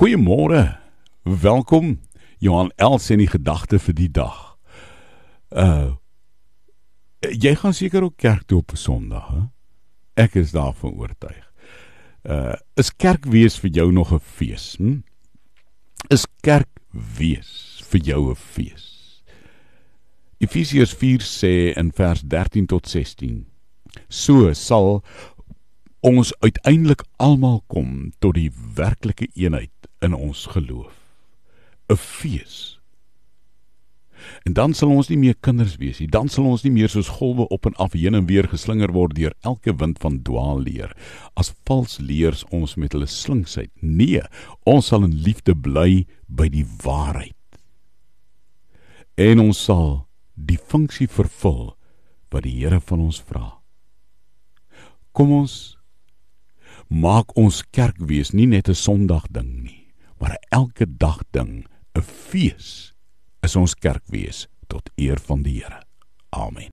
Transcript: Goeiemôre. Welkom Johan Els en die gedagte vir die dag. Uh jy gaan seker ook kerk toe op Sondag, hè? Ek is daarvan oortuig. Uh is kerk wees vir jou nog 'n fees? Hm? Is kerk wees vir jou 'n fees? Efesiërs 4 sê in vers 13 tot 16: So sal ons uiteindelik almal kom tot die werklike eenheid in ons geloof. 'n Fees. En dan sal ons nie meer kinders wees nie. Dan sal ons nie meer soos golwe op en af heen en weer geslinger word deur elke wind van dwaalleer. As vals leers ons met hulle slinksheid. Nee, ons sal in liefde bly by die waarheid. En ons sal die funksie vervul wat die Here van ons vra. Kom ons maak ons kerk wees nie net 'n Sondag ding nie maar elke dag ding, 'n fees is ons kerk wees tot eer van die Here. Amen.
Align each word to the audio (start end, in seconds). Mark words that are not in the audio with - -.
Goeiemôre. 0.00 0.78
Welkom 1.22 2.00
Johan 2.38 2.70
Els 2.80 3.10
en 3.12 3.20
die 3.20 3.28
gedagte 3.28 3.76
vir 3.84 3.94
die 3.98 4.08
dag. 4.08 4.36
Uh 5.52 6.00
jy 7.20 7.52
gaan 7.60 7.76
seker 7.76 8.06
ook 8.06 8.16
kerk 8.16 8.46
toe 8.48 8.62
op 8.62 8.72
Sondag, 8.80 9.26
hè? 9.28 9.42
Ek 10.24 10.38
is 10.40 10.54
daarvan 10.56 10.96
oortuig. 10.96 11.44
Uh 12.24 12.56
is 12.80 12.88
kerk 12.96 13.28
wees 13.28 13.60
vir 13.60 13.76
jou 13.76 13.90
nog 13.92 14.14
'n 14.16 14.24
fees? 14.24 14.72
Hm? 14.80 15.04
Is 16.08 16.24
kerk 16.40 16.80
wees 16.96 17.84
vir 17.92 18.00
jou 18.00 18.30
'n 18.30 18.40
fees? 18.40 19.20
Efesiërs 20.40 20.96
4 20.96 21.20
sê 21.20 21.76
in 21.76 21.92
vers 21.92 22.24
13 22.24 22.66
tot 22.66 22.88
16: 22.88 23.44
So 24.08 24.52
sal 24.54 25.04
ons 26.00 26.32
uiteindelik 26.40 27.04
almal 27.16 27.60
kom 27.68 28.12
tot 28.18 28.34
die 28.34 28.50
werklike 28.74 29.28
eenheid 29.34 29.88
in 30.00 30.14
ons 30.14 30.46
geloof. 30.46 30.94
'n 31.90 31.96
Fees. 31.96 32.80
En 34.44 34.52
dan 34.52 34.74
sal 34.74 34.92
ons 34.92 35.08
nie 35.08 35.18
meer 35.18 35.36
kinders 35.40 35.76
wees 35.80 35.98
nie. 36.00 36.08
Dan 36.08 36.28
sal 36.28 36.44
ons 36.50 36.62
nie 36.62 36.72
meer 36.72 36.88
soos 36.92 37.08
golwe 37.20 37.48
op 37.48 37.66
en 37.66 37.76
af 37.82 37.92
heen 37.92 38.14
en 38.14 38.26
weer 38.28 38.48
geslinger 38.48 38.92
word 38.92 39.16
deur 39.16 39.34
elke 39.40 39.74
wind 39.76 39.98
van 39.98 40.20
dwaalleer. 40.22 40.92
As 41.34 41.52
vals 41.68 41.98
leers 41.98 42.44
ons 42.50 42.76
met 42.76 42.92
hulle 42.92 43.08
slinksheid. 43.08 43.70
Nee, 43.80 44.22
ons 44.64 44.86
sal 44.92 45.04
in 45.04 45.16
liefde 45.24 45.54
bly 45.54 46.06
by 46.28 46.48
die 46.48 46.66
waarheid. 46.84 47.36
En 49.16 49.40
ons 49.40 49.64
sal 49.64 50.06
die 50.34 50.58
funksie 50.58 51.08
vervul 51.08 51.74
wat 52.30 52.46
die 52.46 52.60
Here 52.60 52.80
van 52.80 53.00
ons 53.00 53.20
vra. 53.20 53.60
Kom 55.12 55.32
ons 55.34 55.79
maak 56.90 57.36
ons 57.38 57.62
kerk 57.70 57.96
wees 57.98 58.34
nie 58.34 58.46
net 58.46 58.68
'n 58.68 58.74
Sondag 58.74 59.30
ding 59.30 59.62
nie 59.62 59.80
maar 60.20 60.36
elke 60.48 60.86
dag 60.96 61.22
ding, 61.30 61.66
'n 61.98 62.02
fees 62.02 62.94
is 63.40 63.56
ons 63.56 63.74
kerk 63.74 64.04
wees 64.06 64.48
tot 64.66 64.90
eer 64.94 65.18
van 65.18 65.42
die 65.42 65.62
Here. 65.62 65.82
Amen. 66.28 66.68